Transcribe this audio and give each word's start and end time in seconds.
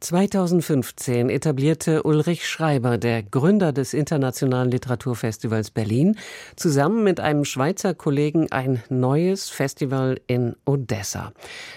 2015 0.00 1.28
etablierte 1.28 2.04
Ulrich 2.04 2.48
Schreiber, 2.48 2.96
der 2.96 3.22
Gründer 3.22 3.70
des 3.70 3.92
Internationalen 3.92 4.70
Literaturfestivals 4.70 5.70
Berlin, 5.70 6.16
zusammen 6.56 7.04
mit 7.04 7.20
einem 7.20 7.44
Schweizer 7.44 7.92
Kollegen 7.92 8.50
ein 8.50 8.82
neues 8.88 9.50
Festival 9.50 10.18
in 10.26 10.56
Odessa. 10.64 11.34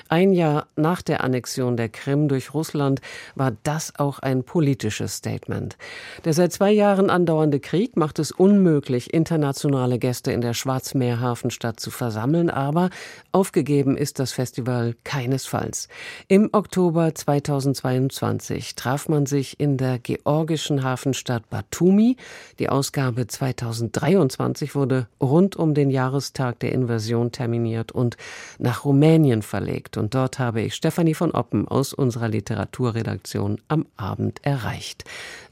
Ein 0.07 0.32
Jahr 0.32 0.68
nach 0.78 1.02
der 1.02 1.21
Annexion 1.21 1.75
der 1.75 1.89
Krim 1.89 2.30
durch 2.30 2.54
Russland 2.54 3.02
war 3.36 3.52
das 3.64 4.00
auch 4.00 4.20
ein 4.20 4.46
politisches 4.46 5.16
Statement. 5.16 5.78
Der 6.24 6.32
seit 6.32 6.54
zwei 6.54 6.71
Jahren 6.71 7.10
andauernde 7.10 7.60
Krieg 7.60 7.98
macht 7.98 8.20
es 8.20 8.32
unmöglich, 8.32 9.14
internationale 9.14 10.00
Gäste 10.00 10.32
in 10.32 10.40
der 10.40 10.54
Schwarzmeerhafenstadt 10.54 11.78
zu 11.78 11.92
versammeln, 11.92 12.50
aber 12.50 12.90
aufgegeben 13.34 13.97
ist 13.97 14.18
das 14.19 14.32
Festival 14.32 14.96
keinesfalls. 15.04 15.89
Im 16.29 16.47
Oktober 16.54 17.14
2022 17.14 18.13
2021 18.14 18.76
traf 18.76 19.10
man 19.10 19.26
sich 19.26 19.60
in 19.60 19.78
der 19.78 20.00
georgischen 20.00 20.84
Hafenstadt 20.84 21.50
Batumi. 21.50 22.18
Die 22.60 22.70
Ausgabe 22.70 23.28
2023 23.28 24.76
wurde 24.76 25.08
rund 25.22 25.56
um 25.56 25.74
den 25.74 25.89
Jahrestag 25.89 26.60
der 26.60 26.72
Invasion 26.72 27.32
terminiert 27.32 27.92
und 27.92 28.18
nach 28.60 28.86
Rumänien 28.86 29.42
verlegt. 29.42 29.98
Und 29.98 30.14
dort 30.14 30.39
habe 30.39 30.62
ich 30.62 30.76
Stefanie 30.76 31.14
von 31.14 31.32
Oppen 31.32 31.68
aus 31.68 31.94
unserer 31.94 32.30
Literaturredaktion 32.30 33.59
am 33.67 33.86
Abend 33.98 34.39
erreicht. 34.44 35.03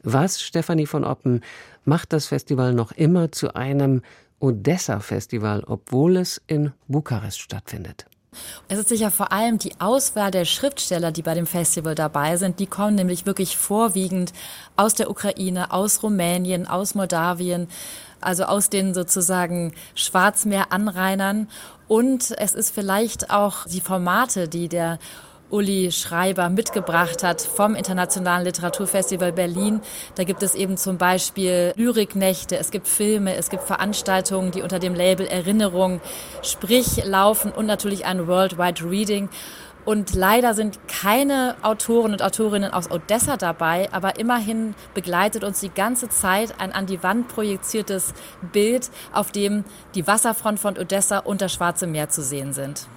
Was, 0.04 0.42
Stefanie 0.42 0.86
von 0.88 1.04
Oppen, 1.04 1.42
macht 1.86 2.14
das 2.14 2.28
Festival 2.28 2.74
noch 2.74 2.92
immer 2.92 3.32
zu 3.32 3.56
einem 3.56 4.02
Odessa-Festival, 4.40 5.64
obwohl 5.66 6.18
es 6.18 6.42
in 6.48 6.72
Bukarest 6.88 7.40
stattfindet? 7.40 8.06
Es 8.72 8.80
ist 8.80 8.88
sicher 8.88 9.12
vor 9.12 9.34
allem 9.34 9.58
die 9.58 9.74
Auswahl 9.80 10.32
der 10.32 10.46
Schriftsteller, 10.46 11.12
die 11.12 11.24
bei 11.24 11.34
dem 11.34 11.46
Festival 11.46 11.94
dabei 11.94 12.38
sind. 12.38 12.60
Die 12.60 12.68
kommen 12.68 12.96
nämlich 12.96 13.26
wirklich 13.26 13.58
vorwiegend 13.58 14.32
aus 14.78 14.94
der 14.94 15.10
Ukraine, 15.10 15.74
aus 15.74 16.04
Rumänien, 16.04 16.66
aus 16.66 16.96
Moldawien, 16.96 17.68
also 18.22 18.46
aus 18.46 18.70
den 18.70 18.94
sozusagen 18.94 19.74
Schwarzmeeranrainern. 19.96 21.50
Und 21.90 22.32
es 22.38 22.54
ist 22.54 22.74
vielleicht 22.74 23.30
auch 23.30 23.66
die 23.66 23.82
Formate, 23.82 24.48
die 24.48 24.70
der 24.70 25.00
Uli 25.52 25.92
Schreiber 25.92 26.50
mitgebracht 26.50 27.24
hat 27.24 27.42
vom 27.42 27.76
Internationalen 27.76 28.46
Literaturfestival 28.46 29.34
Berlin. 29.34 29.82
Da 30.16 30.24
gibt 30.24 30.44
es 30.44 30.56
eben 30.56 30.78
zum 30.78 30.98
Beispiel 30.98 31.74
Lyriknächte, 31.76 32.58
es 32.58 32.72
gibt 32.72 32.88
Filme, 32.88 33.36
es 33.36 33.50
gibt 33.50 33.64
Veranstaltungen, 33.64 34.52
die 34.52 34.62
unter 34.62 34.80
dem 34.80 34.96
Label 34.96 35.28
Erinnerung, 35.28 36.00
sprich 36.42 37.04
laufen 37.04 37.52
und 37.52 37.66
natürlich 37.66 38.06
ein 38.06 38.28
Worldwide 38.28 38.90
Reading. 38.90 39.30
Und 39.84 40.14
leider 40.14 40.54
sind 40.54 40.80
keine 40.88 41.56
Autoren 41.64 42.12
und 42.12 42.22
Autorinnen 42.22 42.72
aus 42.72 42.92
Odessa 42.92 43.36
dabei, 43.38 43.90
aber 43.92 44.20
immerhin 44.20 44.76
begleitet 44.94 45.44
uns 45.44 45.60
die 45.60 45.70
ganze 45.70 46.08
Zeit 46.10 46.60
ein 46.60 46.72
an 46.72 46.86
die 46.86 47.02
Wand 47.02 47.28
projiziertes 47.28 48.14
Bild, 48.52 48.92
auf 49.12 49.32
dem 49.32 49.64
die 49.96 50.06
Wasserfront 50.06 50.60
von 50.60 50.78
Odessa 50.78 51.20
und 51.20 51.42
das 51.42 51.54
Schwarze 51.54 51.88
Meer 51.88 52.10
zu 52.10 52.22
sehen 52.22 52.54
sind. 52.54 52.88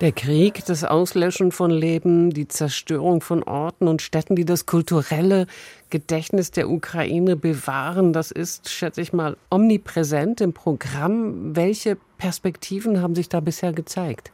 Der 0.00 0.12
Krieg, 0.12 0.64
das 0.64 0.84
Auslöschen 0.84 1.50
von 1.50 1.70
Leben, 1.70 2.30
die 2.30 2.46
Zerstörung 2.46 3.20
von 3.20 3.42
Orten 3.42 3.88
und 3.88 4.00
Städten, 4.00 4.36
die 4.36 4.44
das 4.44 4.64
kulturelle 4.64 5.46
Gedächtnis 5.90 6.52
der 6.52 6.70
Ukraine 6.70 7.36
bewahren, 7.36 8.12
das 8.12 8.30
ist, 8.30 8.70
schätze 8.70 9.00
ich 9.00 9.12
mal, 9.12 9.36
omnipräsent 9.50 10.40
im 10.40 10.52
Programm. 10.52 11.56
Welche 11.56 11.96
Perspektiven 12.16 13.02
haben 13.02 13.14
sich 13.14 13.28
da 13.28 13.40
bisher 13.40 13.72
gezeigt? 13.72 14.30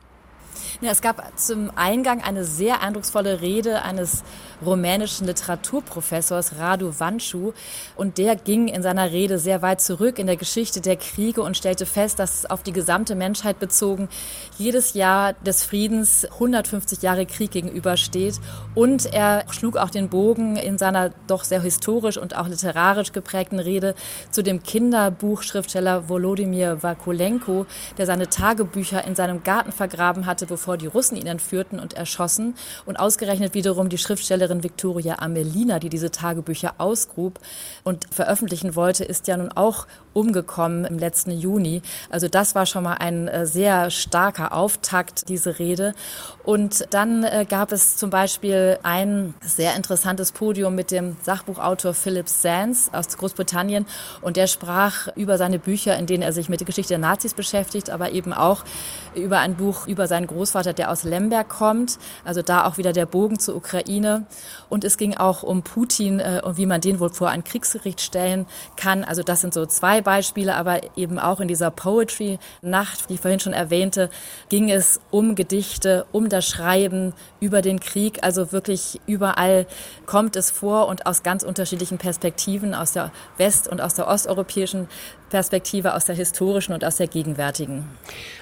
Ja, 0.80 0.90
es 0.90 1.00
gab 1.00 1.38
zum 1.38 1.70
Eingang 1.76 2.20
eine 2.20 2.44
sehr 2.44 2.82
eindrucksvolle 2.82 3.40
Rede 3.40 3.82
eines 3.82 4.24
rumänischen 4.64 5.26
Literaturprofessors 5.26 6.58
Radu 6.58 6.92
Vanschu 6.98 7.52
und 7.94 8.18
der 8.18 8.34
ging 8.34 8.66
in 8.66 8.82
seiner 8.82 9.12
Rede 9.12 9.38
sehr 9.38 9.62
weit 9.62 9.80
zurück 9.80 10.18
in 10.18 10.26
der 10.26 10.36
Geschichte 10.36 10.80
der 10.80 10.96
Kriege 10.96 11.42
und 11.42 11.56
stellte 11.56 11.86
fest, 11.86 12.18
dass 12.18 12.46
auf 12.46 12.64
die 12.64 12.72
gesamte 12.72 13.14
Menschheit 13.14 13.60
bezogen 13.60 14.08
jedes 14.58 14.94
Jahr 14.94 15.34
des 15.34 15.62
Friedens 15.62 16.24
150 16.24 17.02
Jahre 17.02 17.26
Krieg 17.26 17.52
gegenübersteht. 17.52 18.40
Und 18.74 19.06
er 19.12 19.44
schlug 19.50 19.76
auch 19.76 19.90
den 19.90 20.08
Bogen 20.08 20.56
in 20.56 20.78
seiner 20.78 21.10
doch 21.28 21.44
sehr 21.44 21.62
historisch 21.62 22.16
und 22.16 22.36
auch 22.36 22.48
literarisch 22.48 23.12
geprägten 23.12 23.60
Rede 23.60 23.94
zu 24.30 24.42
dem 24.42 24.62
Kinderbuchschriftsteller 24.62 26.08
Volodymyr 26.08 26.82
Vakulenko, 26.82 27.66
der 27.96 28.06
seine 28.06 28.28
Tagebücher 28.28 29.04
in 29.04 29.14
seinem 29.14 29.44
Garten 29.44 29.70
vergraben 29.70 30.26
hatte, 30.26 30.46
bevor 30.46 30.63
die 30.76 30.86
Russen 30.86 31.16
ihn 31.16 31.26
entführten 31.26 31.78
und 31.78 31.94
erschossen. 31.94 32.54
Und 32.86 32.96
ausgerechnet 32.96 33.54
wiederum 33.54 33.88
die 33.88 33.98
Schriftstellerin 33.98 34.62
Victoria 34.62 35.18
Amelina, 35.18 35.78
die 35.78 35.88
diese 35.88 36.10
Tagebücher 36.10 36.74
ausgrub 36.78 37.38
und 37.84 38.06
veröffentlichen 38.12 38.74
wollte, 38.74 39.04
ist 39.04 39.28
ja 39.28 39.36
nun 39.36 39.52
auch 39.52 39.86
umgekommen 40.14 40.84
im 40.84 40.98
letzten 40.98 41.30
Juni. 41.30 41.82
Also 42.08 42.28
das 42.28 42.54
war 42.54 42.66
schon 42.66 42.84
mal 42.84 42.94
ein 42.94 43.28
äh, 43.28 43.46
sehr 43.46 43.90
starker 43.90 44.52
Auftakt, 44.52 45.28
diese 45.28 45.58
Rede. 45.58 45.94
Und 46.44 46.86
dann 46.90 47.24
äh, 47.24 47.46
gab 47.48 47.72
es 47.72 47.96
zum 47.96 48.10
Beispiel 48.10 48.78
ein 48.82 49.34
sehr 49.40 49.76
interessantes 49.76 50.32
Podium 50.32 50.74
mit 50.74 50.90
dem 50.90 51.16
Sachbuchautor 51.22 51.94
Philip 51.94 52.28
Sands 52.28 52.90
aus 52.92 53.08
Großbritannien. 53.16 53.86
Und 54.20 54.36
der 54.36 54.46
sprach 54.46 55.08
über 55.16 55.38
seine 55.38 55.58
Bücher, 55.58 55.96
in 55.96 56.06
denen 56.06 56.22
er 56.22 56.32
sich 56.32 56.48
mit 56.48 56.60
der 56.60 56.66
Geschichte 56.66 56.94
der 56.94 56.98
Nazis 56.98 57.34
beschäftigt, 57.34 57.90
aber 57.90 58.12
eben 58.12 58.32
auch 58.32 58.64
über 59.14 59.38
ein 59.38 59.56
Buch 59.56 59.86
über 59.86 60.06
seinen 60.06 60.26
Großvater, 60.26 60.72
der 60.72 60.90
aus 60.90 61.04
Lemberg 61.04 61.48
kommt. 61.48 61.98
Also 62.24 62.42
da 62.42 62.66
auch 62.66 62.78
wieder 62.78 62.92
der 62.92 63.06
Bogen 63.06 63.38
zur 63.38 63.56
Ukraine. 63.56 64.26
Und 64.68 64.84
es 64.84 64.96
ging 64.96 65.16
auch 65.16 65.42
um 65.42 65.62
Putin 65.62 66.20
äh, 66.20 66.40
und 66.44 66.56
wie 66.56 66.66
man 66.66 66.80
den 66.80 67.00
wohl 67.00 67.10
vor 67.10 67.30
ein 67.30 67.44
Kriegsgericht 67.44 68.00
stellen 68.00 68.46
kann. 68.76 69.04
Also 69.04 69.22
das 69.22 69.40
sind 69.40 69.54
so 69.54 69.66
zwei 69.66 70.03
Beispiele, 70.04 70.54
aber 70.54 70.80
eben 70.96 71.18
auch 71.18 71.40
in 71.40 71.48
dieser 71.48 71.70
Poetry-Nacht, 71.72 73.10
die 73.10 73.14
ich 73.14 73.20
vorhin 73.20 73.40
schon 73.40 73.52
erwähnte, 73.52 74.10
ging 74.48 74.70
es 74.70 75.00
um 75.10 75.34
Gedichte, 75.34 76.06
um 76.12 76.28
das 76.28 76.46
Schreiben, 76.46 77.12
über 77.40 77.62
den 77.62 77.80
Krieg. 77.80 78.22
Also 78.22 78.52
wirklich 78.52 79.00
überall 79.06 79.66
kommt 80.06 80.36
es 80.36 80.50
vor 80.50 80.86
und 80.86 81.06
aus 81.06 81.22
ganz 81.24 81.42
unterschiedlichen 81.42 81.98
Perspektiven, 81.98 82.74
aus 82.74 82.92
der 82.92 83.10
west- 83.36 83.66
und 83.66 83.80
aus 83.80 83.94
der 83.94 84.06
osteuropäischen 84.06 84.88
Perspektive, 85.30 85.94
aus 85.94 86.04
der 86.04 86.14
historischen 86.14 86.74
und 86.74 86.84
aus 86.84 86.96
der 86.96 87.08
gegenwärtigen. 87.08 87.84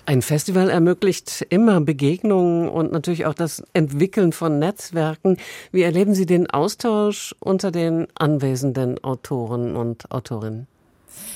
Ein 0.05 0.21
Festival 0.21 0.69
ermöglicht 0.69 1.47
immer 1.49 1.81
Begegnungen 1.81 2.69
und 2.69 2.93
natürlich 2.93 3.25
auch 3.25 3.33
das 3.33 3.63
Entwickeln 3.73 4.33
von 4.33 4.59
Netzwerken. 4.59 5.39
Wie 5.71 5.83
erleben 5.83 6.15
Sie 6.15 6.27
den 6.27 6.51
Austausch 6.51 7.35
unter 7.41 7.71
den 7.71 8.09
anwesenden 8.15 9.03
Autoren 9.03 9.75
und 9.75 10.11
Autorinnen? 10.11 10.67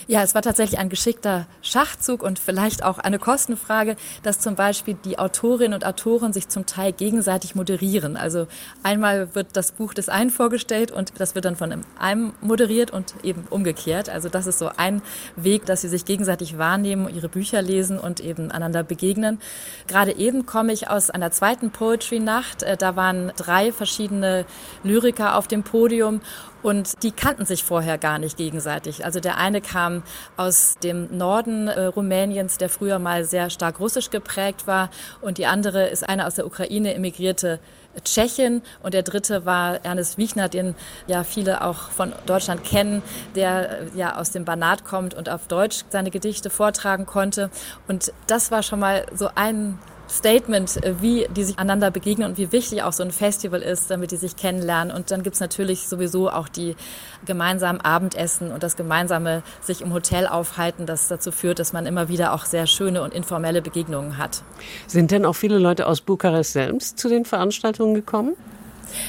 Ja, 0.09 0.23
es 0.23 0.37
war 0.37 0.43
tatsächlich 0.43 0.79
ein 0.79 0.89
geschickter 0.89 1.49
Schachzug 1.63 2.23
und 2.23 2.39
vielleicht 2.39 2.85
auch 2.85 3.01
eine 3.01 3.19
Kostenfrage, 3.19 3.97
dass 4.23 4.39
zum 4.39 4.55
Beispiel 4.55 4.95
die 5.05 5.19
Autorinnen 5.19 5.75
und 5.75 5.85
Autoren 5.85 6.33
sich 6.33 6.47
zum 6.47 6.65
Teil 6.65 6.93
gegenseitig 6.93 7.57
moderieren. 7.57 8.17
Also 8.17 8.47
einmal 8.85 9.35
wird 9.35 9.57
das 9.57 9.73
Buch 9.73 9.95
des 9.95 10.09
einen 10.09 10.31
vorgestellt 10.31 10.93
und 10.93 11.15
das 11.19 11.35
wird 11.35 11.45
dann 11.45 11.57
von 11.57 11.83
einem 11.99 12.35
moderiert 12.41 12.93
und 12.93 13.17
eben 13.25 13.49
umgekehrt. 13.51 14.09
Also 14.09 14.29
das 14.29 14.47
ist 14.47 14.61
so 14.61 14.71
ein 14.77 15.03
Weg, 15.35 15.67
dass 15.67 15.81
sie 15.81 15.89
sich 15.89 16.05
gegenseitig 16.05 16.57
wahrnehmen, 16.57 17.13
ihre 17.13 17.29
Bücher 17.29 17.61
lesen 17.61 17.99
und 17.99 18.21
eben 18.21 18.53
einander 18.53 18.85
begegnen. 18.85 19.41
Gerade 19.89 20.15
eben 20.15 20.47
komme 20.47 20.73
ich 20.73 20.89
aus 20.89 21.11
einer 21.11 21.33
zweiten 21.33 21.73
Poetry-Nacht. 21.73 22.63
Äh, 22.63 22.77
da 22.77 22.95
waren 22.95 23.33
drei 23.37 23.73
verschiedene 23.73 24.45
Lyriker 24.85 25.37
auf 25.37 25.49
dem 25.49 25.65
Podium 25.65 26.21
und 26.63 27.03
die 27.05 27.13
kannten 27.13 27.45
sich 27.45 27.63
vorher 27.63 27.97
gar 27.97 28.19
nicht 28.19 28.37
gegenseitig. 28.37 29.05
Also 29.05 29.21
der 29.21 29.37
eine 29.37 29.61
kam 29.61 29.96
aus 30.37 30.77
dem 30.83 31.17
Norden 31.17 31.69
äh, 31.69 31.87
Rumäniens, 31.87 32.59
der 32.59 32.69
früher 32.69 32.99
mal 32.99 33.25
sehr 33.25 33.51
stark 33.51 33.81
russisch 33.81 34.11
geprägt 34.11 34.67
war. 34.67 34.91
Und 35.21 35.39
die 35.39 35.47
andere 35.47 35.87
ist 35.89 36.09
eine 36.09 36.27
aus 36.27 36.35
der 36.35 36.47
Ukraine 36.47 36.95
emigrierte 36.95 37.61
Tschechin 38.05 38.63
und 38.83 38.95
der 38.95 39.03
dritte 39.03 39.47
war 39.47 39.85
Ernest 39.85 40.19
Wiechner, 40.19 40.49
den 40.49 40.75
ja 41.07 41.25
viele 41.25 41.65
auch 41.65 41.91
von 41.91 42.13
Deutschland 42.27 42.65
kennen, 42.65 43.03
der 43.35 43.71
äh, 43.71 43.87
ja 43.95 44.17
aus 44.17 44.31
dem 44.31 44.45
Banat 44.45 44.85
kommt 44.85 45.15
und 45.15 45.29
auf 45.29 45.49
Deutsch 45.49 45.85
seine 45.89 46.11
Gedichte 46.11 46.51
vortragen 46.51 47.07
konnte. 47.07 47.51
Und 47.89 48.13
das 48.27 48.51
war 48.51 48.63
schon 48.63 48.81
mal 48.81 49.07
so 49.15 49.31
ein 49.35 49.79
Statement, 50.09 50.83
äh, 50.85 50.95
wie 51.01 51.27
die 51.31 51.45
sich 51.45 51.59
einander 51.59 51.91
begegnen 51.91 52.29
und 52.29 52.39
wie 52.39 52.53
wichtig 52.53 52.83
auch 52.83 52.93
so 52.93 53.03
ein 53.03 53.11
Festival 53.11 53.63
ist, 53.63 53.91
damit 53.91 54.11
die 54.11 54.17
sich 54.17 54.37
kennenlernen. 54.37 54.95
Und 54.95 55.11
dann 55.11 55.23
gibt's 55.23 55.41
natürlich 55.41 55.89
sowieso 55.89 56.31
auch 56.31 56.49
die 56.49 56.77
gemeinsamen 57.25 57.81
Abendessen 57.81 58.53
und 58.53 58.63
das 58.63 58.77
gemeinsame 58.77 59.43
sich 59.61 59.83
im 59.83 59.93
Hotel 59.93 60.27
aufhalten, 60.27 60.87
das 60.87 61.09
dazu 61.09 61.33
führt, 61.33 61.59
dass 61.59 61.73
man 61.73 61.87
immer 61.87 62.09
wieder 62.09 62.33
auch 62.33 62.45
sehr 62.45 62.67
schöne 62.67 63.03
und 63.03 63.15
informelle 63.15 63.63
Begegnungen 63.63 64.19
hat. 64.19 64.43
Sind 64.87 65.11
denn 65.11 65.25
auch 65.25 65.35
viele 65.35 65.59
Leute 65.59 65.87
aus 65.87 66.01
Bukarest 66.01 66.53
selbst 66.53 66.99
zu 66.99 67.09
den 67.09 67.25
Veranstaltungen 67.25 67.95
gekommen? 67.95 68.35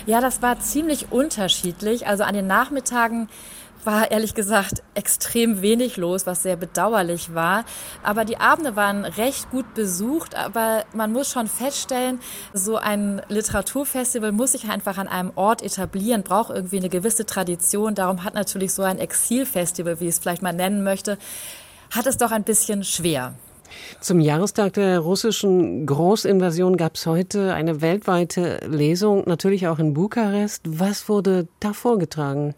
Ja, 0.06 0.22
das 0.22 0.42
war 0.42 0.60
ziemlich 0.60 1.12
unterschiedlich. 1.12 2.08
Also 2.08 2.24
an 2.24 2.34
den 2.34 2.48
Nachmittagen 2.48 3.30
war 3.88 4.12
ehrlich 4.12 4.36
gesagt 4.36 4.84
extrem 4.94 5.62
wenig 5.62 5.98
los, 5.98 6.28
was 6.28 6.44
sehr 6.44 6.58
bedauerlich 6.58 7.34
war. 7.34 7.64
Aber 8.04 8.26
die 8.26 8.38
Abende 8.38 8.76
waren 8.76 9.06
recht 9.06 9.50
gut 9.50 9.74
besucht. 9.74 10.36
Aber 10.36 10.84
man 10.94 11.12
muss 11.14 11.32
schon 11.32 11.48
feststellen, 11.48 12.20
so 12.54 12.76
ein 12.76 13.22
Literaturfestival 13.30 14.34
muss 14.34 14.52
sich 14.52 14.70
einfach 14.70 14.98
an 14.98 15.08
einem 15.08 15.32
Ort 15.36 15.64
etablieren, 15.64 16.22
braucht 16.22 16.52
irgendwie 16.52 16.78
eine 16.78 16.90
gewisse 16.90 17.26
Tradition. 17.26 17.96
Darum 17.96 18.24
hat 18.24 18.36
natürlich 18.36 18.74
so 18.74 18.84
ein 18.84 19.00
Exilfestival, 19.00 20.00
wie 20.02 20.06
ich 20.06 20.16
es 20.16 20.20
vielleicht 20.20 20.42
mal 20.42 20.54
nennen 20.54 20.84
möchte, 20.84 21.18
hat 21.90 22.06
es 22.06 22.18
doch 22.18 22.32
ein 22.32 22.44
bisschen 22.44 22.84
schwer. 22.84 23.34
Zum 24.02 24.20
Jahrestag 24.20 24.74
der 24.74 25.00
russischen 25.00 25.86
Großinvasion 25.86 26.78
gab 26.78 26.96
es 26.96 27.06
heute 27.06 27.54
eine 27.54 27.82
weltweite 27.82 28.60
Lesung, 28.68 29.24
natürlich 29.26 29.68
auch 29.68 29.80
in 29.80 29.94
Bukarest. 29.94 30.62
Was 30.66 31.08
wurde 31.08 31.48
da 31.60 31.74
vorgetragen? 31.74 32.54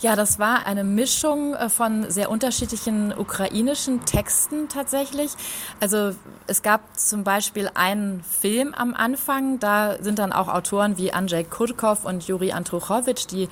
Ja, 0.00 0.16
das 0.16 0.38
war 0.38 0.66
eine 0.66 0.84
Mischung 0.84 1.54
äh, 1.54 1.68
von 1.68 2.10
sehr 2.10 2.30
unterschiedlichen 2.30 3.16
ukrainischen 3.16 4.04
Texten 4.04 4.68
tatsächlich. 4.68 5.32
Also 5.80 6.14
es 6.46 6.62
gab 6.62 6.98
zum 6.98 7.24
Beispiel 7.24 7.70
einen 7.74 8.22
Film 8.22 8.74
am 8.74 8.94
Anfang, 8.94 9.58
da 9.60 9.96
sind 10.02 10.18
dann 10.18 10.32
auch 10.32 10.48
Autoren 10.48 10.98
wie 10.98 11.12
Andrzej 11.12 11.44
Kurkov 11.44 12.04
und 12.04 12.26
Juri 12.26 12.52
Antruchowitsch, 12.52 13.26
die 13.30 13.48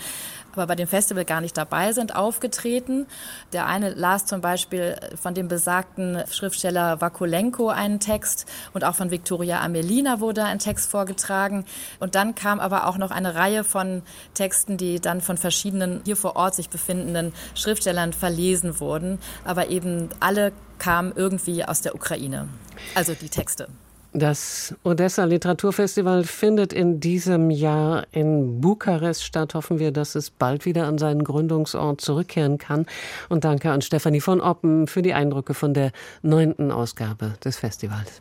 aber 0.52 0.66
bei 0.66 0.74
dem 0.74 0.88
Festival 0.88 1.24
gar 1.24 1.40
nicht 1.40 1.56
dabei 1.56 1.92
sind, 1.92 2.14
aufgetreten. 2.14 3.06
Der 3.52 3.66
eine 3.66 3.90
las 3.90 4.26
zum 4.26 4.40
Beispiel 4.40 4.96
von 5.20 5.34
dem 5.34 5.48
besagten 5.48 6.22
Schriftsteller 6.30 7.00
Vakulenko 7.00 7.68
einen 7.68 8.00
Text 8.00 8.46
und 8.72 8.84
auch 8.84 8.94
von 8.94 9.10
Viktoria 9.10 9.60
Amelina 9.60 10.20
wurde 10.20 10.44
ein 10.44 10.58
Text 10.58 10.90
vorgetragen. 10.90 11.64
Und 12.00 12.14
dann 12.14 12.34
kam 12.34 12.60
aber 12.60 12.86
auch 12.86 12.98
noch 12.98 13.10
eine 13.10 13.34
Reihe 13.34 13.64
von 13.64 14.02
Texten, 14.34 14.76
die 14.76 15.00
dann 15.00 15.20
von 15.20 15.36
verschiedenen 15.36 16.00
hier 16.04 16.16
vor 16.16 16.36
Ort 16.36 16.54
sich 16.54 16.68
befindenden 16.68 17.32
Schriftstellern 17.54 18.12
verlesen 18.12 18.80
wurden. 18.80 19.18
Aber 19.44 19.68
eben 19.68 20.08
alle 20.20 20.52
kamen 20.78 21.12
irgendwie 21.14 21.64
aus 21.64 21.80
der 21.80 21.94
Ukraine. 21.94 22.48
Also 22.94 23.14
die 23.14 23.28
Texte. 23.28 23.68
Das 24.14 24.74
Odessa 24.82 25.24
Literaturfestival 25.24 26.24
findet 26.24 26.74
in 26.74 27.00
diesem 27.00 27.50
Jahr 27.50 28.06
in 28.12 28.60
Bukarest 28.60 29.24
statt. 29.24 29.54
Hoffen 29.54 29.78
wir, 29.78 29.90
dass 29.90 30.14
es 30.14 30.30
bald 30.30 30.66
wieder 30.66 30.86
an 30.86 30.98
seinen 30.98 31.24
Gründungsort 31.24 32.02
zurückkehren 32.02 32.58
kann. 32.58 32.84
Und 33.30 33.44
danke 33.44 33.70
an 33.70 33.80
Stefanie 33.80 34.20
von 34.20 34.42
Oppen 34.42 34.86
für 34.86 35.00
die 35.00 35.14
Eindrücke 35.14 35.54
von 35.54 35.72
der 35.72 35.92
neunten 36.20 36.70
Ausgabe 36.70 37.34
des 37.42 37.58
Festivals. 37.58 38.20